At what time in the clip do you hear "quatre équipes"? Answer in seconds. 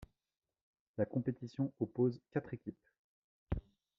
2.31-2.89